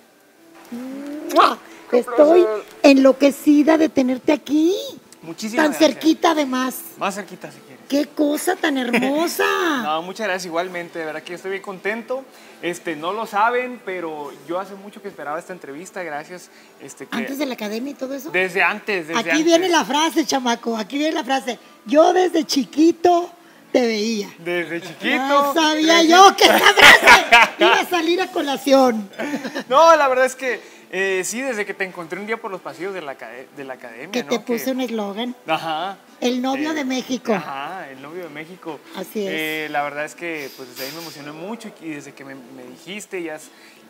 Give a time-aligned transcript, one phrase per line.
[1.34, 1.58] ¡Mua!
[1.92, 2.46] Estoy
[2.82, 4.74] enloquecida de tenerte aquí.
[5.20, 5.90] Muchísimas Tan gracias.
[5.90, 6.76] cerquita además.
[6.96, 7.67] Más cerquita quieres.
[7.88, 9.44] Qué cosa tan hermosa.
[9.82, 12.24] No, muchas gracias igualmente, de verdad que estoy bien contento.
[12.60, 16.50] Este, no lo saben, pero yo hace mucho que esperaba esta entrevista, gracias.
[16.80, 18.30] Este, que- Antes de la academia y todo eso.
[18.30, 19.44] Desde antes, desde Aquí antes.
[19.44, 20.76] viene la frase, chamaco.
[20.76, 21.58] Aquí viene la frase.
[21.86, 23.30] Yo desde chiquito
[23.72, 24.28] te veía.
[24.38, 25.16] Desde chiquito.
[25.28, 29.08] No sabía desde- yo que esa frase iba a salir a colación.
[29.68, 32.60] No, la verdad es que eh, sí, desde que te encontré un día por los
[32.60, 33.14] pasillos de la,
[33.56, 34.10] de la academia.
[34.10, 34.30] Que ¿no?
[34.30, 35.34] te puse un eslogan.
[35.46, 35.96] Ajá.
[36.20, 37.32] El novio Eh, de México.
[37.34, 38.80] Ajá, el novio de México.
[38.96, 39.28] Así es.
[39.30, 42.34] Eh, la verdad es que pues desde ahí me emocioné mucho y desde que me,
[42.34, 43.44] me dijiste y has,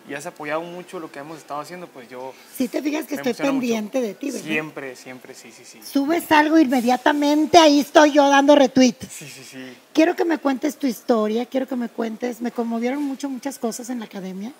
[0.09, 3.15] y has apoyado mucho lo que hemos estado haciendo, pues yo Si te fijas que
[3.15, 3.61] estoy emociona mucho.
[3.61, 4.47] pendiente de ti, ¿verdad?
[4.47, 5.81] Siempre, siempre, sí, sí, sí.
[5.83, 8.95] Subes algo inmediatamente, ahí estoy yo dando retweet.
[9.11, 9.73] Sí, sí, sí.
[9.93, 13.89] Quiero que me cuentes tu historia, quiero que me cuentes, me conmovieron mucho muchas cosas
[13.91, 14.53] en la academia.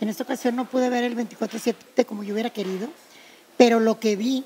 [0.00, 2.88] En esta ocasión no pude ver el 24/7 como yo hubiera querido,
[3.56, 4.44] pero lo que vi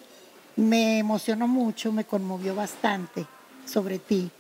[0.56, 3.26] me emocionó mucho, me conmovió bastante
[3.66, 4.30] sobre ti.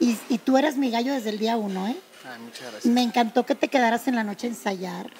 [0.00, 1.96] Y, y tú eras mi gallo desde el día uno, ¿eh?
[2.24, 2.86] Ay, muchas gracias.
[2.86, 5.10] Me encantó que te quedaras en la noche a ensayar.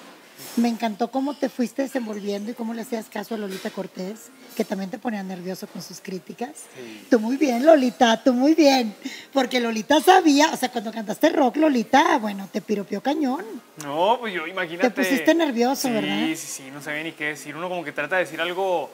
[0.57, 4.65] Me encantó cómo te fuiste desenvolviendo y cómo le hacías caso a Lolita Cortés, que
[4.65, 6.51] también te ponía nervioso con sus críticas.
[6.75, 7.07] Sí.
[7.09, 8.93] Tú muy bien, Lolita, tú muy bien.
[9.31, 13.45] Porque Lolita sabía, o sea, cuando cantaste rock, Lolita, bueno, te piropió cañón.
[13.83, 14.89] No, pues yo imagínate.
[14.89, 16.19] Te pusiste nervioso, sí, ¿verdad?
[16.27, 17.55] Sí, sí, no sabía ni qué decir.
[17.55, 18.91] Uno como que trata de decir algo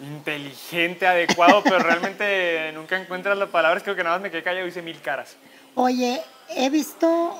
[0.00, 3.82] inteligente, adecuado, pero realmente nunca encuentras las palabras.
[3.82, 5.36] Creo que nada más me quedé callado y hice mil caras.
[5.74, 6.20] Oye,
[6.50, 7.38] he visto,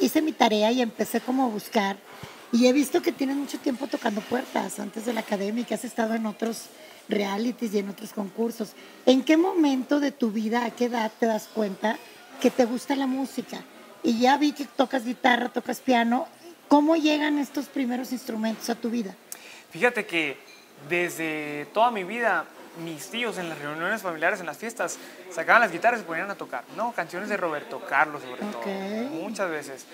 [0.00, 1.96] hice mi tarea y empecé como a buscar.
[2.52, 5.74] Y he visto que tienes mucho tiempo tocando puertas antes de la academia y que
[5.74, 6.66] has estado en otros
[7.08, 8.72] realities y en otros concursos.
[9.06, 11.98] ¿En qué momento de tu vida, a qué edad te das cuenta
[12.40, 13.64] que te gusta la música?
[14.04, 16.28] Y ya vi que tocas guitarra, tocas piano.
[16.68, 19.14] ¿Cómo llegan estos primeros instrumentos a tu vida?
[19.70, 20.38] Fíjate que
[20.88, 22.44] desde toda mi vida,
[22.84, 24.98] mis tíos en las reuniones familiares, en las fiestas,
[25.32, 26.92] sacaban las guitarras y se ponían a tocar, ¿no?
[26.92, 28.62] Canciones de Roberto Carlos, sobre todo.
[29.10, 29.84] Muchas veces.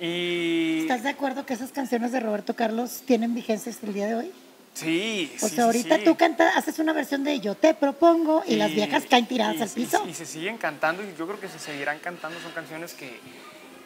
[0.00, 0.80] Y.
[0.82, 4.14] ¿Estás de acuerdo que esas canciones de Roberto Carlos tienen vigencia hasta el día de
[4.14, 4.32] hoy?
[4.74, 6.04] Sí, O sí, sea, ahorita sí.
[6.04, 9.62] tú cantas, haces una versión de Yo te propongo y, las viejas caen tiradas y-
[9.62, 10.02] al piso.
[10.06, 12.38] Y, y se siguen cantando y yo creo que se seguirán cantando.
[12.40, 13.18] Son canciones que,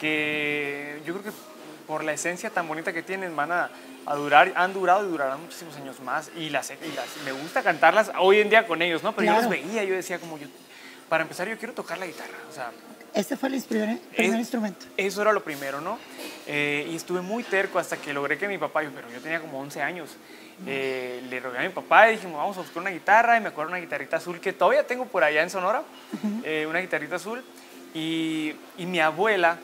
[0.00, 1.38] que yo creo que
[1.90, 3.68] por la esencia tan bonita que tienen van a,
[4.06, 6.30] a durar, han durado y durarán muchísimos años más.
[6.36, 9.12] Y las, y las- me gusta cantarlas hoy en día con ellos, ¿no?
[9.12, 10.46] Pero yo los veía, yo decía como yo,
[11.08, 12.36] para empezar yo quiero tocar la guitarra.
[12.48, 12.70] O sea,
[13.12, 14.86] Ese fue el primer, primer es- instrumento.
[14.96, 15.98] Eso era lo primero, ¿no?
[16.46, 19.40] Eh, y estuve muy terco hasta que logré que mi papá, yo- pero yo tenía
[19.40, 20.10] como 11 años,
[20.68, 23.36] eh, le rogué a mi papá y dijimos, vamos a buscar una guitarra.
[23.36, 25.82] Y me acuerdo una guitarrita azul que todavía tengo por allá en Sonora,
[26.44, 27.42] eh, una guitarrita azul.
[27.92, 29.58] Y, y mi abuela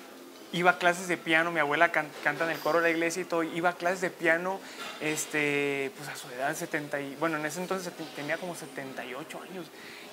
[0.53, 3.23] iba a clases de piano, mi abuela can- canta en el coro de la iglesia
[3.23, 4.61] y todo, iba a clases de piano,
[5.01, 9.41] este, pues a su edad, 70 y, bueno, en ese entonces te- tenía como 78
[9.51, 9.67] años,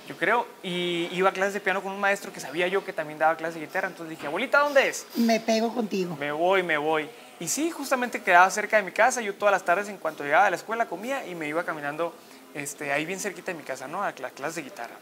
[0.08, 2.94] yo creo, y iba a clases de piano con un maestro que sabía yo que
[2.94, 5.06] también daba clases de guitarra, entonces dije, abuelita, ¿dónde es?
[5.16, 6.16] Me pego contigo.
[6.18, 7.10] Me voy, me voy.
[7.40, 9.20] Y sí, justamente quedaba cerca de mi casa.
[9.22, 12.14] Yo todas las tardes, en cuanto llegaba de la escuela, comía y me iba caminando
[12.54, 14.04] este, ahí bien cerquita de mi casa, ¿no?
[14.04, 14.94] A las clases de guitarra.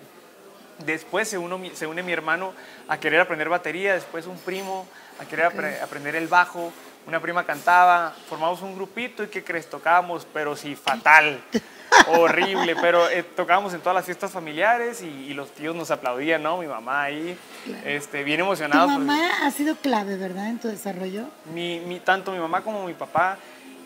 [0.85, 2.53] Después se, uno, se une mi hermano
[2.87, 4.87] a querer aprender batería, después un primo
[5.19, 6.71] a querer apre- aprender el bajo,
[7.07, 9.69] una prima cantaba, formamos un grupito y ¿qué crees?
[9.69, 11.39] Tocábamos, pero sí, fatal,
[12.07, 16.41] horrible, pero eh, tocábamos en todas las fiestas familiares y, y los tíos nos aplaudían,
[16.43, 16.57] ¿no?
[16.57, 17.37] Mi mamá ahí,
[17.85, 18.91] este, bien Tu emocionados.
[18.91, 20.47] porque- mamá ha sido clave, ¿verdad?
[20.49, 21.25] En tu desarrollo.
[21.53, 23.37] mi, mi- tanto mi mamá como mi papá,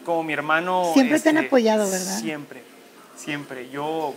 [0.05, 0.83] como mi hermano.
[0.89, 2.19] este, Siempre te han apoyado, ¿verdad?
[2.19, 2.63] Siempre,
[3.15, 3.69] siempre.
[3.69, 4.13] Yo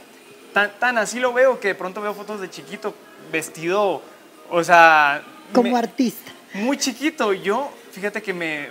[0.53, 2.95] tan, tan así lo veo que de pronto veo fotos de chiquito
[3.33, 4.03] vestido,
[4.51, 5.23] o sea...
[5.53, 6.31] Como me- artista.
[6.55, 7.33] muy chiquito.
[7.33, 8.69] Yo, fíjate que me,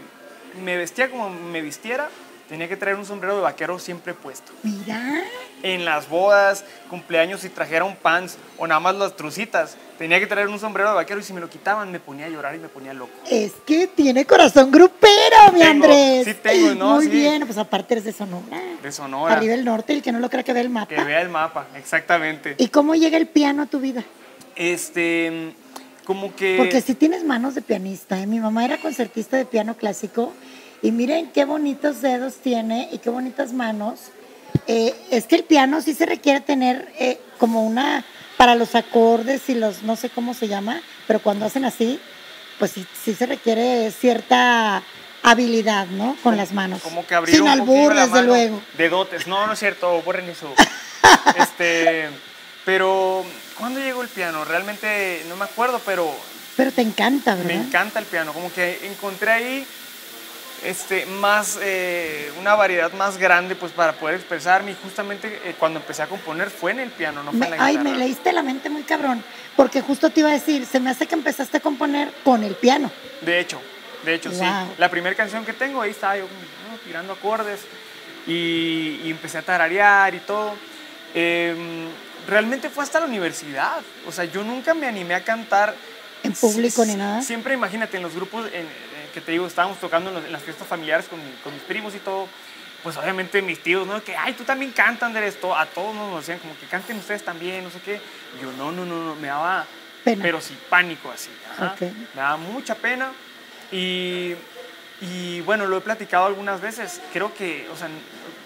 [0.64, 2.10] me vestía como me vistiera.
[2.50, 4.52] Tenía que traer un sombrero de vaquero siempre puesto.
[4.64, 5.24] Mira,
[5.64, 10.28] En las bodas, cumpleaños, si trajera un pants o nada más las trucitas, tenía que
[10.28, 12.60] traer un sombrero de vaquero y si me lo quitaban me ponía a llorar y
[12.60, 13.12] me ponía loco.
[13.30, 16.26] es que tiene corazón grupero, mi Tengo, Andrés.
[16.26, 16.96] sí tengo, ¿no?
[16.96, 17.10] Muy Sí.
[17.12, 18.62] bien, pues aparte eres de Sonora.
[18.84, 19.34] De Sonora.
[19.36, 20.88] Arriba del norte, el que no lo crea que ve el mapa.
[20.94, 22.54] Que vea el mapa, exactamente.
[22.60, 24.04] ¿Y cómo llega el piano a tu vida?
[24.56, 25.54] Este,
[26.06, 26.56] como que...
[26.58, 28.20] Porque sí tienes manos de pianista.
[28.20, 28.28] ¿eh?
[28.28, 30.34] Mi mamá era concertista de piano clásico
[30.82, 34.00] y miren qué bonitos dedos tiene y qué bonitas manos.
[34.68, 38.04] Eh, es que el piano sí se requiere tener eh, como una,
[38.38, 42.00] para los acordes y los, no sé cómo se llama, pero cuando hacen así,
[42.60, 44.84] pues sí, sí se requiere cierta
[45.24, 46.16] habilidad, ¿no?
[46.24, 46.82] Con las manos.
[46.82, 48.62] Como que abrir Sin un albur, la desde mano luego.
[48.78, 49.28] De dotes.
[49.28, 50.54] No, no es cierto, borren eso.
[51.38, 52.10] este,
[52.66, 53.26] pero,
[53.58, 54.46] ¿cuándo llegó el piano?
[54.46, 56.14] Realmente no me acuerdo, pero
[56.56, 57.48] Pero te encanta, ¿verdad?
[57.48, 58.34] me encanta el piano.
[58.34, 59.68] Como que encontré ahí
[60.64, 64.72] este, más, eh, una variedad más grande pues, para poder expresarme.
[64.72, 67.58] Y justamente eh, cuando empecé a componer fue en el piano, no fue Me- en
[67.58, 67.92] la ay, guitarra.
[67.92, 69.24] me leíste la mente muy cabrón,
[69.56, 72.56] porque justo te iba a decir, se me hace que empezaste a componer con el
[72.56, 72.92] piano.
[73.22, 73.60] De hecho,
[74.06, 74.44] de hecho, sí.
[74.78, 76.78] La primera canción que tengo, ahí estaba yo ¿no?
[76.86, 77.62] tirando acordes
[78.26, 80.54] y, y empecé a tararear y todo.
[81.14, 81.88] Em,
[82.28, 83.80] realmente fue hasta la universidad.
[84.08, 85.74] O sea, yo nunca me animé a cantar.
[86.24, 87.22] En público ni nada.
[87.22, 88.68] Siempre imagínate en los grupos en
[89.18, 91.64] que te digo, estábamos tocando en, los- en las fiestas familiares con, mi- con mis
[91.64, 92.28] primos y todo.
[92.84, 94.04] Pues obviamente mis tíos, ¿no?
[94.04, 95.38] Que, ay, tú también cantas, Andrés.
[95.56, 98.00] A todos nos decían como que canten ustedes también, no sé qué.
[98.38, 99.66] Y yo, no, no, no, no, me daba,
[100.04, 100.22] Pena.
[100.22, 101.32] pero sí, pánico así.
[101.52, 101.76] ajá.
[101.82, 103.12] Me daba mucha pena.
[103.72, 104.36] Y,
[105.02, 107.02] y bueno, lo he platicado algunas veces.
[107.12, 107.90] Creo que, o sea,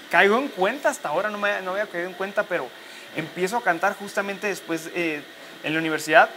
[0.10, 2.70] caigo en cuenta hasta ahora, no, me, no había caído en cuenta, pero
[3.18, 5.22] empiezo a cantar justamente después eh,
[5.64, 6.30] en la universidad,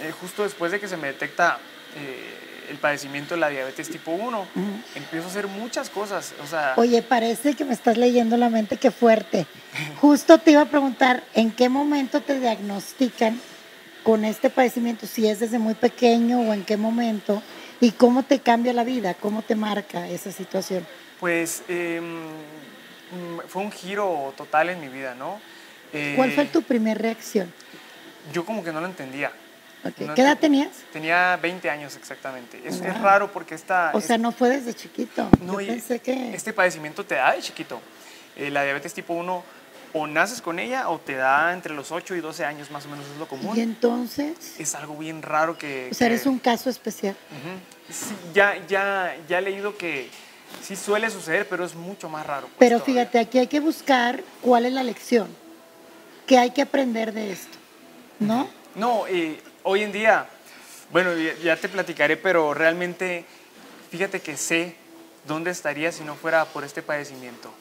[0.00, 1.58] eh, justo después de que se me detecta
[1.96, 2.36] eh,
[2.70, 4.46] el padecimiento de la diabetes tipo 1.
[4.94, 8.76] Empiezo a hacer muchas cosas, o sea, Oye, parece que me estás leyendo la mente,
[8.76, 9.46] qué fuerte.
[10.00, 13.40] Justo te iba a preguntar, ¿en qué momento te diagnostican
[14.02, 15.06] con este padecimiento?
[15.06, 17.42] Si es desde muy pequeño o en qué momento.
[17.82, 19.14] ¿Y cómo te cambia la vida?
[19.14, 20.86] ¿Cómo te marca esa situación?
[21.20, 25.38] pues eh, mm, fue un giro total en mi vida, ¿no?
[25.92, 27.52] Eh, ¿Cuál fue tu primera reacción?
[28.32, 29.30] Yo como que no lo entendía.
[29.82, 30.68] No ¿Qué edad tenías?
[30.92, 32.58] Tenía 20 años exactamente.
[32.64, 33.02] Es, es Wow.
[33.02, 35.28] raro porque esta, O sea, no fue desde chiquito.
[35.42, 36.34] No, Yo pensé que...
[36.34, 37.80] Este padecimiento te da de chiquito.
[38.36, 39.42] Eh, la diabetes tipo 1
[39.92, 42.88] o naces con ella o te da entre los 8 y 12 años más o
[42.90, 43.56] menos es lo común.
[43.56, 45.88] Y entonces, Es algo bien raro que...
[45.90, 47.16] o sea, que- eres un caso especial.
[47.88, 50.08] Sí, ya, ya, ya he leído que
[50.62, 52.46] sí suele suceder, pero es mucho más raro.
[52.48, 53.02] pues, Pero todavía.
[53.06, 55.26] fíjate, aquí hay que buscar cuál es la lección,
[56.26, 57.56] qué hay que aprender de esto,
[58.20, 58.46] ¿no?
[58.76, 60.28] No, eh, hoy en día,
[60.90, 63.24] bueno, ya, te platicaré, pero realmente
[63.90, 64.74] fíjate que sé
[65.26, 67.52] dónde estaría si no fuera por este padecimiento.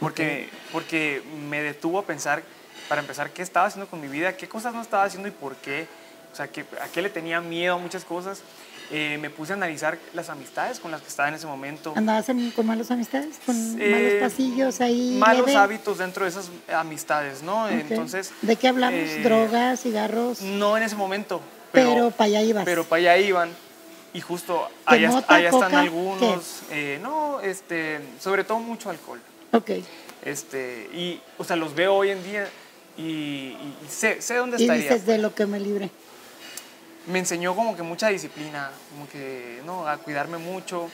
[0.00, 2.42] Porque, porque me detuvo a pensar,
[2.88, 5.56] para empezar, qué estaba haciendo con mi vida, qué cosas no estaba haciendo y por
[5.56, 5.88] qué.
[6.32, 8.42] O sea, que, a qué le tenía miedo a muchas cosas.
[8.90, 11.92] Eh, me puse a analizar las amistades con las que estaba en ese momento.
[11.94, 13.36] ¿Andabas en- con malas amistades?
[13.44, 15.16] ¿Con Eh, malos pasillos ahí?
[15.20, 15.58] Malos leve?
[15.58, 17.68] hábitos dentro de esas amistades, ¿no?
[17.68, 18.32] Entonces...
[18.40, 18.98] ¿De qué hablamos?
[18.98, 20.40] eh, ¿Drogas, cigarros?
[20.40, 21.42] No en ese momento.
[21.70, 22.64] Pero para allá ibas.
[22.64, 23.50] Pero para allá iban.
[24.14, 26.62] Y justo ¿De allá, allá están algunos.
[27.02, 29.20] no, este, sobre todo mucho alcohol.
[29.52, 29.70] Ok.
[30.24, 32.48] Este, y, o sea, los veo hoy en día
[32.96, 34.82] y, y- y sé, sé dónde Y estaría.
[34.82, 35.90] dices, de lo que me libre.
[37.08, 40.90] Me enseñó como que mucha disciplina, como que, no, a cuidarme mucho.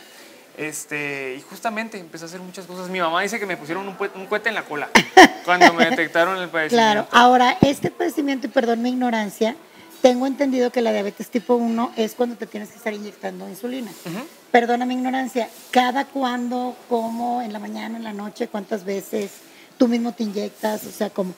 [0.57, 2.89] Este, y justamente empecé a hacer muchas cosas.
[2.89, 4.89] Mi mamá dice que me pusieron un, un cohete en la cola
[5.45, 6.93] cuando me detectaron el padecimiento.
[6.93, 7.09] Claro.
[7.11, 9.57] Ahora, este padecimiento, y perdón mi ignorancia,
[10.01, 13.91] tengo entendido que la diabetes tipo 1 es cuando te tienes que estar inyectando insulina.
[14.05, 14.27] Ujú.
[14.53, 19.33] Perdona mi ignorancia, ¿cada cuándo, cómo, en la mañana, en la noche, cuántas veces
[19.79, 20.85] tú mismo te inyectas?
[20.87, 21.35] O sea, ¿cómo?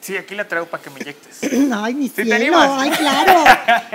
[0.00, 1.40] Sí, aquí la traigo para que me inyectes.
[1.72, 2.70] Ay, mi te cielo, animas?
[2.80, 3.44] ay, claro,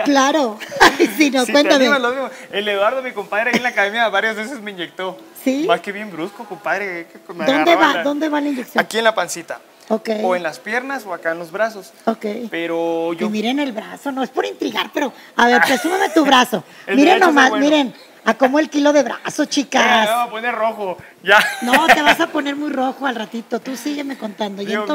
[0.05, 0.59] claro.
[0.81, 1.75] Ay, sí, no, Sí, te cuéntame.
[1.85, 2.29] animas, lo mismo.
[2.51, 5.17] El Eduardo, mi compadre, ahí en la academia varias veces me inyectó.
[5.43, 5.65] ¿Sí?
[5.67, 7.07] Más que bien brusco, compadre.
[7.07, 8.83] que me ¿Dónde va, la- ¿Dónde va la inyección?
[8.83, 9.59] Aquí en la pancita.
[9.89, 11.91] Ok, O en las piernas o acá en los brazos.
[12.05, 12.25] ok.
[12.49, 13.27] Pero yo...
[13.27, 16.63] Y miren el brazo, no es por intrigar, pero a ver, presúmame tu brazo.
[16.87, 17.65] Miren nomás, bueno.
[17.65, 17.93] miren,
[18.23, 20.07] a cómo el kilo de brazo, chicas.
[20.07, 20.97] me voy a poner rojo.
[21.21, 21.37] Ya.
[21.63, 23.59] No, te vas a poner muy rojo al ratito.
[23.59, 24.61] Tú sígueme contando.
[24.61, 24.85] Y mío.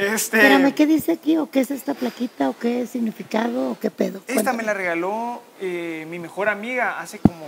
[0.00, 1.36] Este, espérame, ¿qué dice aquí?
[1.36, 2.48] ¿O qué es esta plaquita?
[2.48, 3.72] ¿O qué significado?
[3.72, 4.18] ¿O qué pedo?
[4.20, 4.58] Esta Cuéntame.
[4.58, 7.44] me la regaló eh, mi mejor amiga hace como...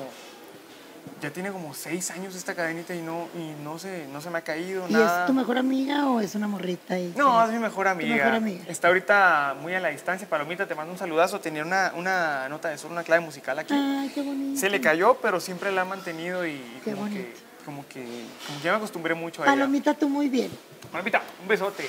[1.20, 4.38] Ya tiene como seis años esta cadenita y no, y no, se, no se me
[4.38, 5.20] ha caído ¿Y nada.
[5.20, 6.96] es tu mejor amiga o es una morrita?
[7.16, 8.16] No, es mi mejor amiga.
[8.16, 8.64] mejor amiga.
[8.68, 10.28] Está ahorita muy a la distancia.
[10.28, 11.38] Palomita, te mando un saludazo.
[11.40, 13.72] Tenía una, una nota de sol, una clave musical aquí.
[13.72, 14.58] Ay, qué bonito.
[14.60, 17.32] Se le cayó, pero siempre la ha mantenido y y Qué como que,
[17.64, 18.00] como que
[18.46, 19.54] como que ya me acostumbré mucho a ella.
[19.54, 20.50] Palomita, tú muy bien.
[20.90, 21.88] Palomita, un besote.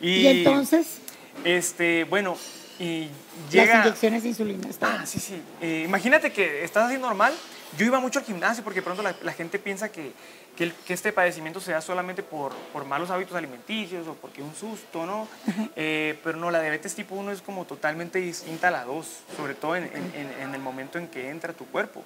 [0.00, 0.98] Y, Y, entonces,
[1.44, 2.36] Este, bueno,
[2.78, 3.08] y
[3.50, 3.76] llega...
[3.76, 4.68] las inyecciones de insulina.
[4.68, 5.40] Está Ah, sí, sí.
[5.60, 7.32] Eh, imagínate que estás así normal.
[7.78, 10.12] Yo iba mucho al gimnasio porque pronto la, la gente piensa que,
[10.56, 14.42] que, el- que este padecimiento se da solamente por, por malos hábitos alimenticios o porque
[14.42, 15.28] un susto, ¿no?
[15.76, 19.54] Eh, pero no, la diabetes tipo 1 es como totalmente distinta a la 2, sobre
[19.54, 22.02] todo en, en- en- en el momento en que entra tu cuerpo.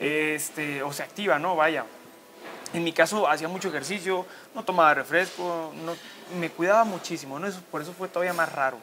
[0.00, 1.56] Este, o se activa, ¿no?
[1.56, 1.84] Vaya.
[2.74, 5.96] En mi caso hacía mucho ejercicio, no tomaba refresco, no,
[6.38, 7.46] me cuidaba muchísimo, ¿no?
[7.46, 8.78] Eso- por eso fue todavía más raro.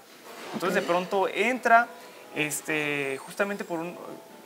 [0.53, 1.87] Entonces de pronto entra,
[2.35, 3.97] este, justamente por un-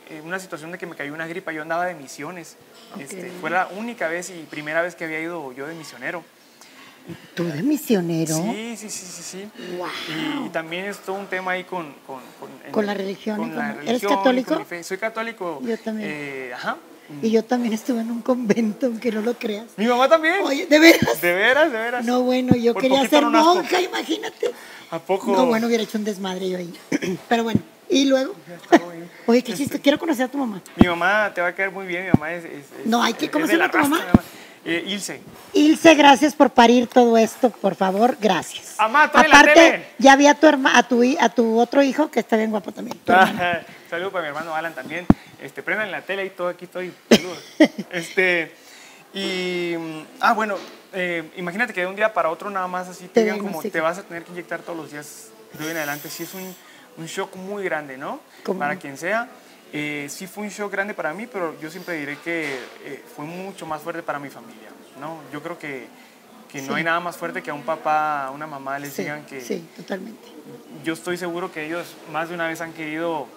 [0.08, 2.56] eh, una situación de que me cayó una gripa, yo andaba de misiones.
[2.98, 3.40] Este, Ok.
[3.40, 6.24] fue la única vez y primera vez que había ido yo de misionero.
[7.34, 8.34] ¿Tú de misionero?
[8.36, 9.50] Sí, sí, sí, sí, sí.
[9.78, 9.86] Wow.
[10.08, 11.92] Y, y también es todo un tema ahí con...
[12.06, 12.20] Con,
[12.66, 14.64] en- Con la religión con la con- ¿Eres religión católico?
[14.68, 14.84] con.
[14.84, 15.60] Soy católico.
[15.64, 16.08] Yo también.
[16.12, 16.76] Eh, ajá.
[17.22, 19.66] Y yo también estuve en un convento, aunque no lo creas.
[19.76, 20.36] Mi mamá también.
[20.44, 21.20] Oye, ¿de veras?
[21.20, 22.04] De veras, de veras.
[22.04, 24.50] No, bueno, yo Por quería ser monja, imagínate.
[24.90, 25.32] ¿A poco?
[25.32, 26.72] No, bueno, hubiera hecho un desmadre yo ahí.
[27.28, 28.34] Pero bueno, y luego.
[29.26, 30.60] Oye, qué chiste, quiero conocer a tu mamá.
[30.76, 32.04] Mi mamá te va a caer muy bien.
[32.06, 32.44] Mi mamá es...
[32.44, 33.98] es- es- No, hay que- ¿cómo se la llama tu mamá?
[33.98, 34.22] mamá.
[34.64, 35.20] Eh, Ilse.
[35.54, 38.72] Ilse, gracias por parir todo esto, por favor, gracias.
[38.72, 39.86] Estoy en la Aparte, tele.
[39.98, 42.70] ya vi a tu, herma, a, tu, a tu otro hijo que está bien guapo
[42.70, 42.98] también.
[42.98, 43.12] tu
[43.90, 45.04] Saludos para mi hermano Alan también.
[45.42, 46.92] Este, prendan la tele y todo aquí estoy.
[47.90, 48.52] Este,
[49.12, 50.54] y, mm, ah, bueno,
[50.92, 53.80] eh, imagínate que de un día para otro nada más así te digan como te
[53.80, 56.08] vas a tener que inyectar todos los días de hoy en adelante.
[56.08, 56.54] Sí es un,
[56.98, 58.20] un shock muy grande, ¿no?
[58.44, 59.28] ¿Cómo Para quien sea.
[59.72, 63.24] Eh, sí fue un shock grande para mí, pero yo siempre diré que eh, fue
[63.24, 64.68] mucho más fuerte para mi familia,
[65.00, 65.20] ¿no?
[65.32, 65.88] Yo creo que,
[66.50, 66.66] que Sí.
[66.68, 69.24] no hay nada más fuerte que a un papá, a una mamá les Sí, digan
[69.26, 70.28] que, sí, totalmente.
[70.84, 73.28] yo estoy seguro que ellos más de una vez han querido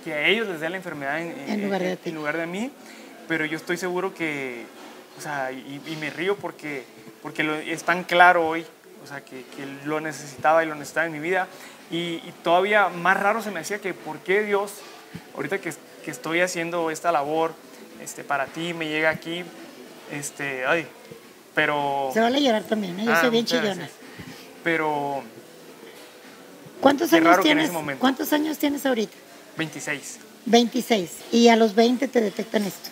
[0.00, 2.70] que a ellos les dé la enfermedad en, En lugar de en lugar de mí,
[3.28, 4.64] pero yo estoy seguro que,
[5.18, 6.84] o sea, y, y me río porque,
[7.22, 8.64] porque lo, es tan claro hoy,
[9.04, 11.46] o sea, que, que lo necesitaba y lo necesitaba en mi vida,
[11.90, 14.72] y, y todavía más raro se me hacía que por qué Dios,
[15.34, 15.72] ahorita que,
[16.04, 17.52] que estoy haciendo esta labor
[18.02, 19.44] este, para ti, me llega aquí,
[20.12, 20.86] este, ay,
[21.54, 22.10] pero...
[22.12, 23.04] Se vale llorar también, ¿eh?
[23.04, 23.74] yo Ah, soy bien chillona.
[23.74, 23.90] gracias.
[24.62, 25.22] Pero
[26.80, 27.70] ¿Cuántos años en tienes?
[27.98, 29.16] ¿Cuántos años tienes ahorita?
[29.60, 30.18] 26.
[30.46, 31.10] 26.
[31.32, 32.88] Y a los 20 te detectan esto.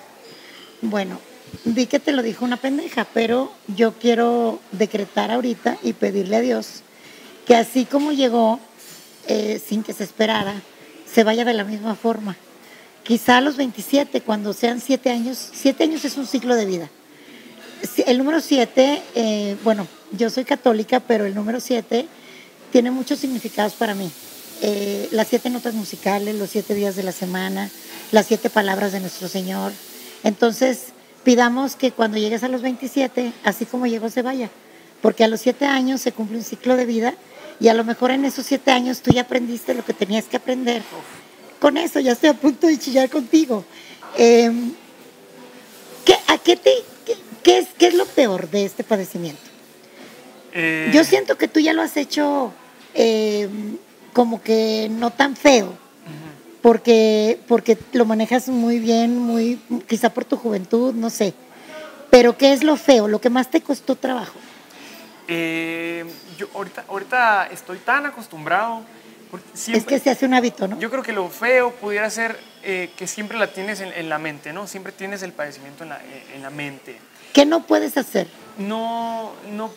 [0.82, 1.18] Bueno,
[1.64, 6.40] vi que te lo dijo una pendeja, pero yo quiero decretar ahorita y pedirle a
[6.40, 6.82] Dios
[7.46, 8.60] que así como llegó,
[9.28, 10.60] eh, sin que se esperara,
[11.10, 12.37] se vaya de la misma forma.
[13.02, 16.90] Quizá a los 27, cuando sean 7 años, 7 años es un ciclo de vida.
[18.04, 22.06] El número 7, bueno, yo soy católica, pero el número 7
[22.70, 24.10] tiene muchos significados para mí.
[24.62, 27.71] Eh, las siete notas musicales, los siete días de la semana,
[28.11, 29.73] las siete palabras de nuestro Señor.
[30.25, 30.87] Entonces,
[31.25, 34.50] pidamos que cuando llegues a los 27, así como llegó, se vaya.
[35.00, 37.15] Porque a los siete años se cumple un ciclo de vida
[37.61, 40.37] y a lo mejor en esos siete años tú ya aprendiste lo que tenías que
[40.37, 40.83] aprender.
[41.61, 43.65] Con eso ya estoy a punto de chillar contigo.
[44.17, 44.50] Eh,
[46.05, 46.73] ¿qué, ¿A qué te,
[47.05, 49.43] qué, qué es, qué es lo peor de este padecimiento?
[50.53, 52.53] Eh, Yo siento que tú ya lo has hecho
[52.95, 53.49] eh,
[54.18, 55.75] como que no tan feo,
[56.60, 61.34] porque, porque lo manejas muy bien, muy, quizá por tu juventud, no sé.
[62.10, 63.06] Pero ¿qué es lo feo?
[63.06, 64.37] Lo que más te costó trabajo.
[65.28, 66.04] eh,
[66.37, 68.82] yo ahorita, ahorita estoy tan acostumbrado.
[69.68, 70.80] Es que se hace un hábito, ¿no?
[70.80, 74.18] Yo creo que lo feo pudiera ser eh, que siempre la tienes en, en la
[74.18, 74.66] mente, ¿no?
[74.66, 76.00] Siempre tienes el padecimiento en la,
[76.34, 76.98] en la mente.
[77.32, 78.26] ¿Qué no puedes hacer?
[78.56, 79.70] No, no,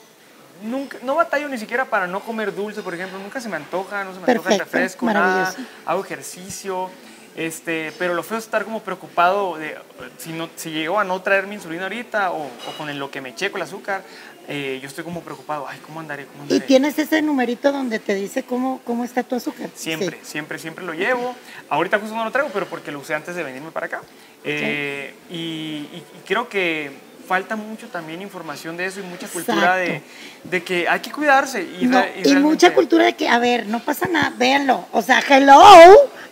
[0.63, 3.17] nunca, no batallo ni siquiera para no comer dulce, por ejemplo.
[3.19, 5.53] Nunca se me antoja, no se me antoja el refresco, nada.
[5.85, 6.89] Hago ejercicio.
[7.33, 9.77] Este, pero lo feo es estar como preocupado de
[10.17, 13.09] si, no, si llego a no traer mi insulina ahorita o, o con el- lo
[13.09, 14.03] que me checo el azúcar.
[14.49, 15.65] eh, yo estoy como preocupado.
[15.65, 16.25] Ay, ¿cómo andaré?
[16.25, 16.65] ¿Cómo Y andaré?
[16.65, 19.69] tienes ese numerito donde te dice cómo, cómo está tu azúcar.
[19.75, 20.31] Siempre, Sí.
[20.31, 21.33] siempre, siempre lo llevo.
[21.69, 24.01] Ahorita justo no lo traigo, pero porque lo usé antes de venirme para acá.
[24.43, 26.91] Eh, y, y- y creo que
[27.31, 30.01] falta mucho también información de eso y mucha cultura de,
[30.43, 31.65] de que hay que cuidarse.
[31.79, 34.85] Y, No, re- y realmente- mucha cultura de que, a ver, no pasa nada, véanlo.
[34.91, 35.61] O sea, hello,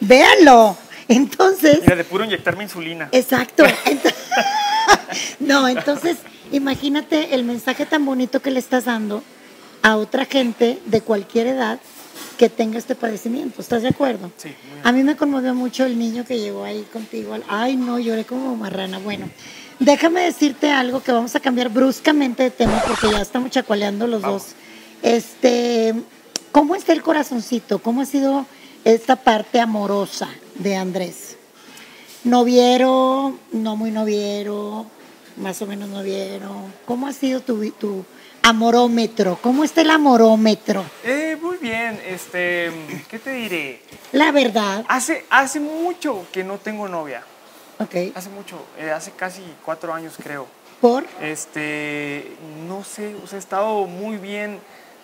[0.02, 0.78] véanlo.
[1.08, 3.08] Entonces, Mira, de puro inyectarme insulina.
[3.14, 3.64] Exacto.
[5.40, 6.18] No, entonces,
[6.52, 9.24] imagínate el mensaje tan bonito que le estás dando
[9.82, 11.80] a otra gente de cualquier edad
[12.38, 13.62] que tenga este padecimiento.
[13.62, 14.32] ¿Estás de acuerdo?
[14.38, 14.88] Sí, muy bien.
[14.88, 17.38] A mí me conmovió mucho el niño que llegó ahí contigo.
[17.48, 19.00] Ay, no, lloré como marrana.
[19.00, 19.30] Bueno,
[19.80, 24.22] déjame decirte algo que vamos a cambiar bruscamente de tema porque ya estamos chacualeando los
[24.22, 24.44] Vamos.
[24.44, 24.52] dos.
[25.02, 25.94] Este,
[26.52, 27.80] ¿cómo está el corazoncito?
[27.80, 28.46] ¿Cómo ha sido
[28.84, 31.38] esta parte amorosa de Andrés?
[32.24, 34.86] Noviero, no muy noviero,
[35.38, 36.54] más o menos noviero.
[36.86, 38.04] ¿Cómo ha sido tu, tu
[38.44, 39.40] amorómetro?
[39.42, 40.84] ¿Cómo está el amorómetro?
[41.06, 42.72] Eh, muy bien, este,
[43.10, 43.82] ¿qué te diré?
[44.12, 47.24] La verdad, Hace, hace mucho que no tengo novia.
[47.80, 50.48] Ok, Hace mucho, eh, hace casi cuatro años creo.
[50.82, 52.32] por, Este,
[52.68, 54.60] no sé, o sea, he estado muy bien,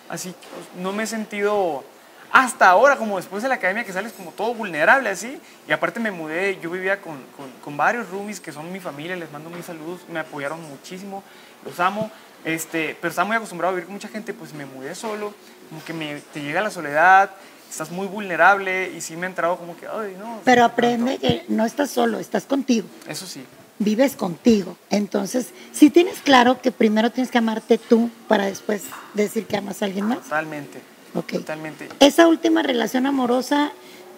[0.08, 0.34] así,
[0.76, 1.84] no me he sentido
[2.32, 6.00] hasta ahora, como después de la academia que sales como todo vulnerable así, y aparte
[6.00, 9.48] me mudé, yo vivía con, con- con varios roomies que son mi familia, les mando
[9.50, 11.22] mis saludos, me apoyaron muchísimo,
[11.64, 12.10] los amo,
[12.44, 15.32] este, pero estaba muy acostumbrado a vivir con mucha gente, pues me mudé solo,
[15.68, 17.30] como que me, te llega la soledad,
[17.70, 20.40] estás muy vulnerable, y sí me ha entrado como que, ay, no.
[20.44, 20.72] pero tanto".
[20.72, 22.86] aprende que no estás solo, estás contigo.
[23.08, 23.44] Eso sí,
[23.78, 24.76] vives contigo.
[24.90, 28.82] Entonces, si tienes claro que primero tienes que amarte tú para después
[29.14, 30.22] decir que amas a alguien más.
[30.22, 30.80] Totalmente.
[31.14, 31.32] Ok.
[31.32, 31.88] Totalmente.
[32.00, 33.72] Esa última relación amorosa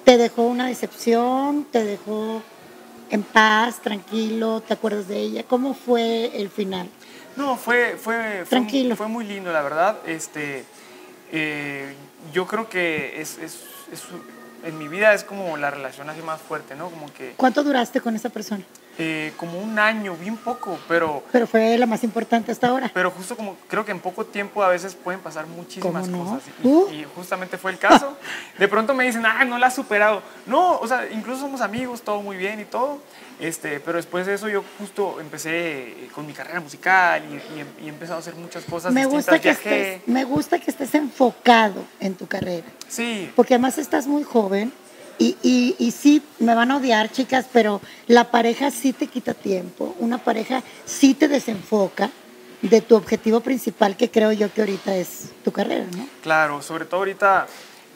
[0.05, 2.43] te dejó una decepción, te dejó
[3.11, 5.43] en paz, tranquilo, ¿te acuerdas de ella?
[5.45, 6.89] ¿Cómo fue el final?
[7.37, 8.97] No, fue, fue, fue, Tranquilo.
[8.97, 9.99] fue muy lindo, la verdad.
[10.07, 10.65] Este,
[11.33, 11.95] eh,
[12.33, 13.61] yo creo que es, es-
[13.93, 14.03] es-
[14.65, 16.91] en mi vida es como la relación así más fuerte, ¿no?
[16.91, 18.65] Como que ¿Cuánto duraste con esa persona?
[19.01, 22.91] eh, como un año, bien poco, pero, Pero fue la más importante hasta ahora.
[22.93, 26.31] pero justo como creo que en poco tiempo a veces pueden pasar muchísimas ¿Cómo no?
[26.33, 26.49] cosas.
[26.65, 26.89] Y, Uh.
[26.91, 28.17] y justamente fue el caso.
[28.59, 30.21] De pronto me dicen, ah, no la has superado.
[30.47, 32.99] No, o sea, incluso somos amigos, todo muy bien y todo.
[33.41, 35.51] Este, pero después de eso yo justo empecé
[35.91, 39.03] eh, con mi carrera musical y, y- y he empezado a hacer muchas cosas Me
[39.03, 39.17] distintas.
[39.17, 39.93] gusta, que Viajé.
[39.95, 42.67] estés, me gusta que estés enfocado en tu carrera.
[42.89, 44.73] Sí, Porque además estás muy joven
[45.19, 49.35] y, y, y sí, me van a odiar, chicas, pero la pareja sí te quita
[49.35, 52.11] tiempo, una pareja sí te desenfoca
[52.63, 56.09] de tu objetivo principal, que creo yo que ahorita es tu carrera, ¿no?
[56.23, 57.47] Claro, sobre todo ahorita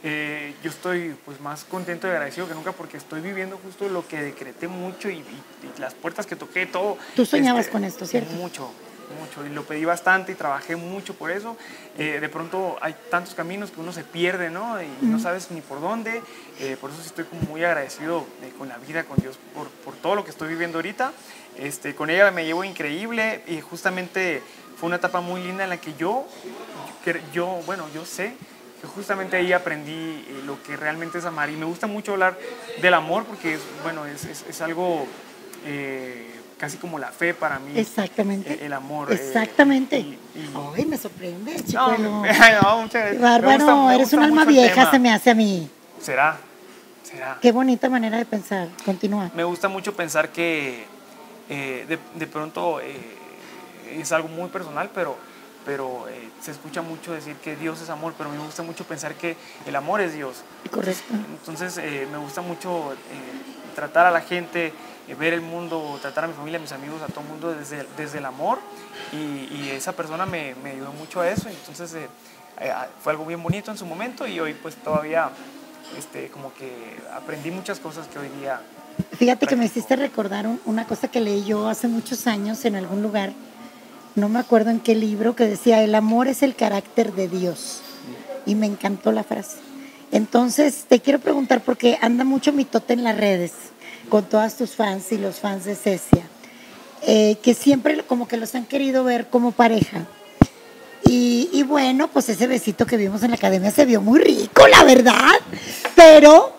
[0.02, 4.06] eh, yo estoy pues más contento y agradecido que nunca porque estoy viviendo justo lo
[4.06, 5.42] que decreté mucho y, y-
[5.76, 6.97] y las puertas que toqué, todo.
[7.14, 8.32] Tú soñabas con esto, ¿cierto?
[8.35, 8.71] Mucho,
[9.21, 9.47] mucho.
[9.47, 11.56] Y lo pedí bastante y trabajé mucho por eso.
[11.99, 14.82] Eh, de pronto hay tantos caminos que uno se pierde, ¿no?
[14.82, 16.21] Y no sabes ni por dónde.
[16.59, 19.68] Eh, por eso sí estoy como muy agradecido eh, con la vida, con Dios, por,
[19.68, 21.12] por todo lo que estoy viviendo ahorita.
[21.59, 24.42] Este, con ella me llevo increíble y justamente
[24.78, 26.26] fue una etapa muy linda en la que yo,
[27.04, 28.35] que yo bueno, yo sé
[28.83, 31.49] que justamente ahí aprendí eh, lo que realmente es amar.
[31.49, 32.37] Y me gusta mucho hablar
[32.83, 35.07] del amor porque, es, bueno, es, es- es algo
[35.65, 37.79] eh, casi como la fe para mí.
[37.79, 38.53] Exactamente.
[38.55, 39.11] eh, el amor.
[39.12, 39.99] eh, Exactamente.
[40.01, 42.21] y- y- Ay, me sorprende, no, chicuelo.
[42.21, 42.29] me-
[42.62, 43.15] no, muchas gracias.
[43.15, 44.90] Me Bárbaro, gusta- me eres un alma vieja, tema.
[44.90, 45.71] se me hace a mí.
[46.01, 46.37] Será,
[47.05, 47.38] será.
[47.40, 48.68] Qué bonita manera de pensar.
[48.85, 49.31] Continúa.
[49.35, 50.85] Me gusta mucho pensar que
[51.49, 55.16] de, de pronto es algo muy personal, pero,
[55.64, 59.14] pero eh, se escucha mucho decir que Dios es amor, pero me gusta mucho pensar
[59.14, 60.37] que el amor es Dios.
[60.70, 61.14] Correcto.
[61.14, 62.96] Entonces eh, me gusta mucho eh,
[63.75, 64.72] tratar a la gente,
[65.09, 67.55] eh, ver el mundo, tratar a mi familia, a mis amigos, a todo el mundo
[67.55, 68.59] desde, desde el amor
[69.12, 69.16] y,
[69.55, 71.48] y esa persona me, me ayudó mucho a eso.
[71.48, 72.09] Entonces eh,
[72.61, 72.72] eh,
[73.03, 75.31] fue algo bien bonito en su momento y hoy pues todavía
[75.98, 78.61] este, como que aprendí muchas cosas que hoy día...
[79.12, 79.79] Fíjate que me practico.
[79.81, 83.33] hiciste recordar un- una cosa que leí yo hace muchos años en algún lugar,
[84.14, 87.81] no me acuerdo en qué libro, que decía, el amor es el carácter de Dios.
[88.46, 89.59] Y me encantó la frase.
[90.11, 93.53] Entonces, te quiero preguntar, porque anda mucho mitote en las redes,
[94.09, 96.25] con todas tus fans y los fans de Cecia,
[97.07, 100.07] eh, que siempre como que los han querido ver como pareja.
[101.05, 104.66] Y, y bueno, pues ese besito que vimos en la academia se vio muy rico,
[104.68, 105.33] la verdad.
[105.94, 106.57] Pero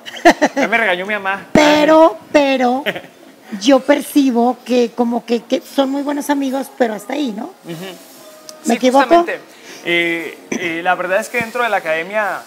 [0.56, 1.48] Ya me regañó mi mamá.
[1.54, 2.84] pero, pero,
[3.62, 7.52] yo percibo que como que, que son muy buenos amigos, pero hasta ahí, ¿no?
[7.66, 7.74] ¿Me
[8.66, 9.04] Sí, equivoco?
[9.06, 9.40] justamente.
[9.86, 12.42] Eh, eh, la verdad es que dentro de la academia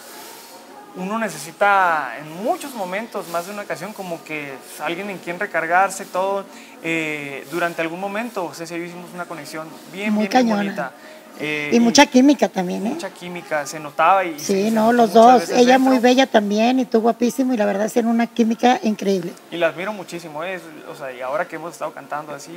[0.97, 6.07] uno necesita en muchos momentos, más de una ocasión, como que alguien en quien recargarse,
[6.07, 6.47] todo.
[6.83, 10.63] Eh, durante algún momento, Ceci y yo hicimos una conexión bien, Muy bien, bien cañona.
[10.63, 10.93] bonita.
[11.39, 12.91] Eh, Y mucha química también, ¿eh?
[12.91, 14.39] mucha química, se notaba y...
[14.41, 15.51] Sí, no, los dos.
[15.51, 15.79] Ella dentro.
[15.81, 19.33] muy bella también y tú guapísimo y la verdad hacen una química increíble.
[19.51, 22.53] Y la admiro muchísimo, es, o sea, y ahora que hemos estado cantando así,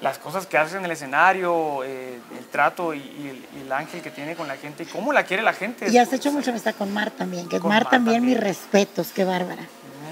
[0.00, 3.72] las cosas que hace en el escenario, eh, el trato y, y el, y el
[3.72, 5.90] ángel que tiene con la gente y cómo la quiere la gente.
[5.90, 9.08] Y has es- hecho mucha amistad con Mar también, que Mar Mar también, mis respetos,
[9.14, 9.62] qué bárbara.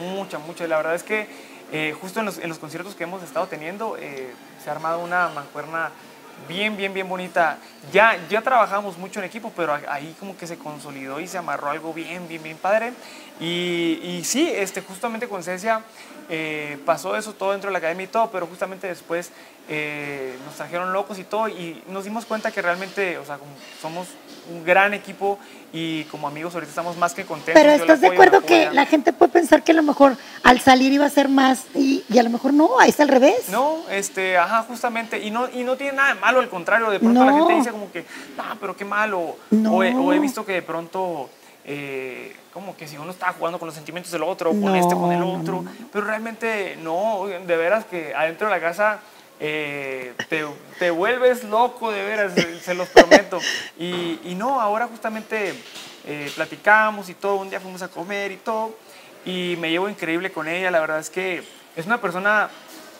[0.00, 0.66] Mucha, mucha.
[0.66, 1.26] La verdad es que
[1.72, 4.98] eh, justo en los, en los conciertos que hemos estado teniendo eh, se ha armado
[5.02, 5.90] una mancuerna
[6.46, 7.58] bien, bien, bien bonita.
[7.92, 11.70] Ya, ya trabajamos mucho en equipo, pero ahí como que se consolidó y se amarró
[11.70, 12.92] algo bien, bien, bien padre.
[13.40, 15.82] Y, y sí, este, justamente con Cecia
[16.28, 19.30] eh, pasó eso todo dentro de la academia y todo, pero justamente después
[19.68, 23.52] eh, nos trajeron locos y todo y nos dimos cuenta que realmente, o sea, como
[23.80, 24.08] somos
[24.50, 25.38] un gran equipo
[25.72, 27.54] y como amigos ahorita estamos más que contentos.
[27.54, 30.60] Pero la estás de acuerdo que la gente puede pensar que a lo mejor al
[30.60, 33.48] salir iba a ser más y, y a lo mejor no, ahí está al revés.
[33.50, 36.98] No, este, ajá, justamente, y no, y no tiene nada de malo, al contrario, de
[37.00, 37.38] pronto la No.
[37.38, 38.04] gente dice como que,
[38.36, 39.74] no, pero qué malo, No.
[39.74, 41.28] o, he, o he visto que de pronto,
[41.64, 44.74] eh, como que si uno está jugando con los sentimientos del otro, o con No,
[44.74, 45.70] este, con el no, otro, no, no.
[45.92, 49.00] pero realmente no, de veras que adentro de la casa
[49.40, 50.44] eh, te,
[50.78, 53.40] te vuelves loco, de veras, se- los prometo,
[53.78, 55.54] y, y no, ahora justamente
[56.06, 58.74] eh, platicamos y todo, un día fuimos a comer y todo,
[59.24, 61.42] y me llevo increíble con ella, la verdad es que
[61.76, 62.48] es una persona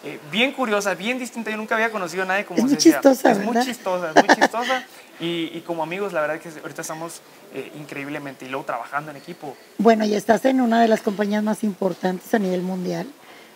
[0.04, 1.50] eh, bien curiosa, bien distinta.
[1.50, 4.36] Yo nunca había conocido a nadie como Es muy chistosa, Es muy chistosa, es muy
[4.36, 4.84] chistosa.
[5.18, 7.20] Y, y como amigos, la verdad que ahorita estamos
[7.52, 9.56] eh, increíblemente y luego trabajando en equipo.
[9.78, 13.08] Bueno, y estás en una de las compañías más importantes a nivel mundial,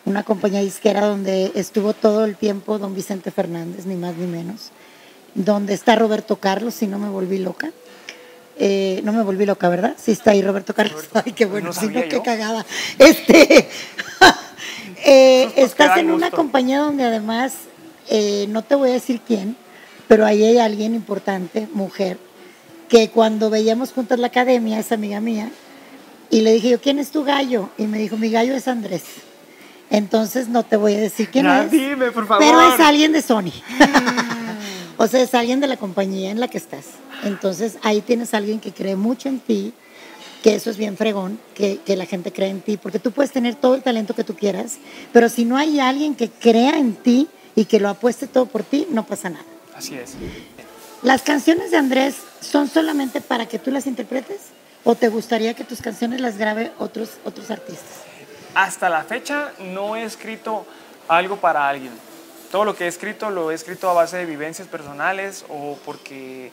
[0.04, 4.70] una compañía disquera donde estuvo todo el tiempo don Vicente Fernández, ni más ni menos,
[5.34, 7.70] donde está Roberto Carlos, si no me volví loca.
[8.58, 9.96] Eh, no me volví loca, ¿verdad?
[9.96, 11.04] Sí está ahí Roberto Carlos.
[11.14, 12.66] Ay, qué bueno, No si no, qué cagada.
[12.98, 13.68] Este,
[15.04, 16.36] eh, estás en una gusto.
[16.36, 17.54] compañía donde además,
[18.08, 19.56] eh, no te voy a decir quién,
[20.06, 22.18] pero ahí hay alguien importante, mujer,
[22.88, 25.50] que cuando veíamos juntas la academia, es amiga mía,
[26.28, 27.70] y le dije yo, ¿quién es tu gallo?
[27.78, 29.02] Y me dijo, mi gallo es Andrés.
[29.92, 31.70] Entonces no te voy a decir quién Ya, es.
[31.70, 32.42] dime, por favor.
[32.44, 33.52] Pero es alguien de Sony.
[34.96, 36.86] o sea, es alguien de la compañía en la que estás.
[37.24, 39.74] Entonces ahí tienes a alguien que cree mucho en ti,
[40.42, 43.32] que eso es bien fregón, que, que la gente cree en ti, porque tú puedes
[43.32, 44.78] tener todo el talento que tú quieras,
[45.12, 48.62] pero si no hay alguien que crea en ti y que lo apueste todo por
[48.62, 49.44] ti, no pasa nada.
[49.76, 50.14] Así es.
[51.02, 54.38] ¿Las canciones de Andrés son solamente para que tú las interpretes?
[54.84, 58.10] ¿O te gustaría que tus canciones las grabe otros, otros artistas?
[58.54, 60.66] Hasta la fecha no he escrito
[61.08, 61.92] algo para alguien.
[62.50, 66.52] Todo lo que he escrito lo he escrito a base de vivencias personales o porque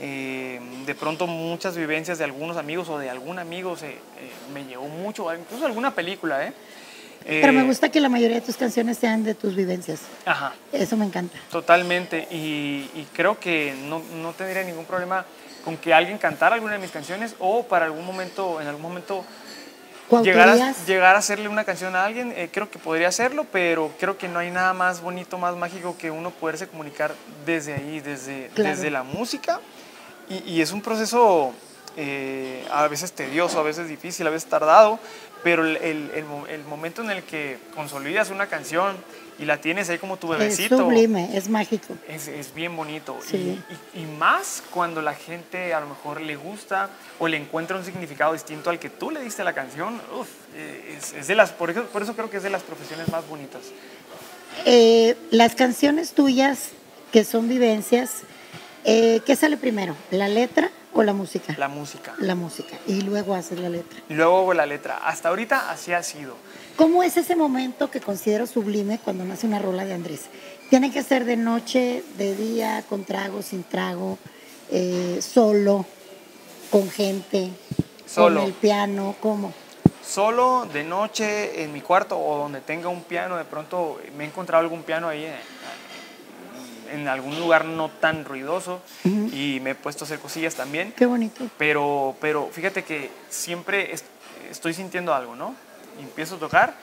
[0.00, 3.98] eh, de pronto muchas vivencias de algunos amigos o de algún amigo se, eh,
[4.52, 6.52] me llevó mucho, incluso alguna película, ¿eh?
[7.28, 10.02] Pero me gusta que la mayoría de tus canciones sean de tus vivencias.
[10.24, 10.52] Ajá.
[10.72, 11.36] Eso me encanta.
[11.50, 15.24] Totalmente, y, y creo que no, no tendría ningún problema
[15.64, 19.24] con que alguien cantara alguna de mis canciones o para algún momento, en algún momento
[20.22, 20.54] llegar a,
[20.86, 24.28] llegar a hacerle una canción a alguien, eh, creo que podría hacerlo, pero creo que
[24.28, 27.14] no hay nada más bonito, más mágico que uno poderse comunicar
[27.44, 28.70] desde ahí, desde, Claro.
[28.70, 29.60] desde la música,
[30.28, 31.52] y, y es un proceso
[31.96, 34.98] eh, a veces tedioso, a veces difícil, a veces tardado,
[35.42, 38.96] pero el, el- el el momento en el que consolidas una canción
[39.38, 40.78] y la tienes ahí como tu Es bebecito.
[40.78, 41.94] sublime, es mágico.
[42.08, 43.18] Es, es bien bonito.
[43.26, 43.60] Sí.
[43.94, 47.76] Y, y- y más cuando la gente a lo mejor le gusta o le encuentra
[47.76, 50.00] un significado distinto al que tú le diste a la canción.
[50.18, 52.62] uf, eh, es, es de las, por, eso, por eso creo que es de las
[52.62, 53.60] profesiones más bonitas.
[54.64, 56.70] Eh, las canciones tuyas,
[57.12, 58.22] que son vivencias,
[58.84, 59.94] eh, ¿qué sale primero?
[60.10, 61.54] ¿La letra o la música?
[61.58, 62.14] La música.
[62.18, 62.76] La música.
[62.86, 63.98] Y luego haces la letra.
[64.08, 64.96] Y luego la letra.
[65.04, 66.36] Hasta ahorita así ha sido.
[66.76, 70.26] ¿Cómo es ese momento que considero sublime cuando nace una rola de Andrés?
[70.68, 74.18] ¿Tiene que ser de noche, de día, con trago, sin trago,
[74.70, 75.86] eh, solo,
[76.70, 77.50] con gente,
[78.06, 78.40] Solo.
[78.40, 79.14] con el piano?
[79.20, 79.54] ¿Cómo?
[80.04, 84.26] Solo de noche en mi cuarto o donde tenga un piano, de pronto me he
[84.26, 85.24] encontrado algún piano ahí
[86.92, 90.92] en, en algún lugar no tan ruidoso y me he puesto a hacer cosillas también.
[90.96, 91.48] Qué bonito.
[91.58, 94.04] Pero, pero fíjate que siempre es-
[94.50, 95.54] estoy sintiendo algo, ¿no?
[95.98, 96.74] Y empiezo a tocar.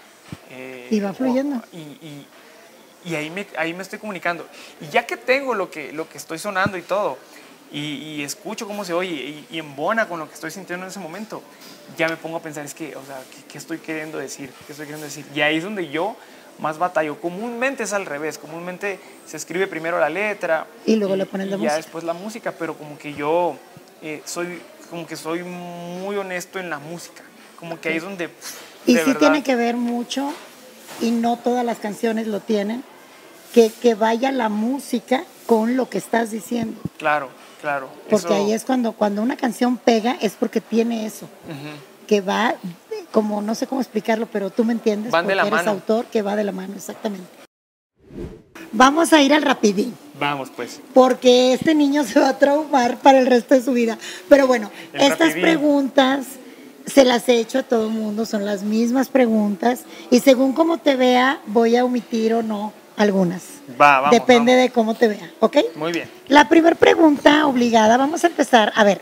[0.50, 1.58] eh, Y va fluyendo.
[1.58, 2.28] o- Y, y-
[3.06, 4.48] y ahí, me, ahí me estoy comunicando.
[4.80, 7.18] Y ya que tengo lo que, lo que estoy sonando y todo,
[7.72, 10.90] y, y escucho cómo se oye y, y embona con lo que estoy sintiendo en
[10.92, 11.42] ese momento,
[11.98, 14.52] ya me pongo a pensar, es que, o sea, ¿qué, qué estoy queriendo decir?
[14.66, 15.26] ¿Qué estoy queriendo decir?
[15.36, 16.16] Y ahí es donde yo
[16.60, 17.20] más batallo.
[17.20, 18.38] Comúnmente es al revés.
[18.38, 20.68] Comúnmente se escribe primero la letra.
[20.86, 21.72] Y luego le pones la y música.
[21.74, 23.58] Ya después la música, pero como que yo
[24.02, 27.24] eh, soy, como que soy muy honesto en la música.
[27.60, 28.30] Como que ahí es donde...
[28.30, 30.32] pff, Y de sí verdad, tiene que ver mucho,
[31.02, 32.84] y no todas las canciones lo tienen,
[33.54, 36.80] que, que vaya la música con lo que estás diciendo.
[36.98, 37.30] Claro,
[37.62, 37.90] claro.
[38.10, 41.28] Porque eso- ahí es cuando, cuando una canción pega, es porque tiene eso,
[42.08, 42.56] que va,
[43.12, 45.72] como no sé cómo explicarlo, pero tú me entiendes, Van de la eres mano.
[45.72, 47.28] autor, que va de la mano, exactamente.
[48.72, 50.80] Vamos a ir al rapidín, Vamos pues.
[50.94, 53.98] porque este niño se va a traumar para el resto de su vida.
[54.30, 55.42] Pero bueno, El estas rapidín.
[55.42, 56.26] preguntas
[56.86, 60.78] se las he hecho a todo el mundo, son las mismas preguntas, y según cómo
[60.78, 63.44] te vea, voy a omitir o no algunas.
[63.80, 64.12] Va, vamos.
[64.12, 64.64] Depende vamos.
[64.64, 65.58] de cómo te vea, ¿ok?
[65.76, 66.10] Muy bien.
[66.28, 68.72] La primera pregunta obligada, vamos a empezar.
[68.76, 69.02] A ver,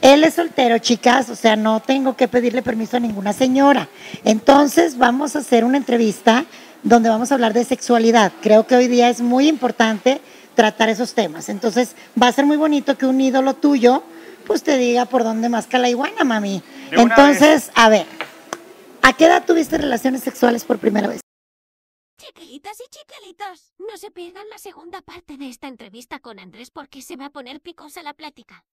[0.00, 3.88] él es soltero, chicas, o sea, no tengo que pedirle permiso a ninguna señora.
[4.24, 6.44] Entonces, vamos a hacer una entrevista
[6.82, 8.32] donde vamos a hablar de sexualidad.
[8.42, 10.20] Creo que hoy día es muy importante
[10.54, 11.48] tratar esos temas.
[11.48, 14.02] Entonces, va a ser muy bonito que un ídolo tuyo,
[14.46, 16.62] pues te diga por dónde masca la iguana, mami.
[16.90, 18.06] Entonces, a ver,
[19.02, 21.20] ¿a qué edad tuviste relaciones sexuales por primera vez?
[22.18, 27.02] Chiquilitas y chiquilitos, no se pierdan la segunda parte de esta entrevista con Andrés porque
[27.02, 28.64] se va a poner picosa la plática.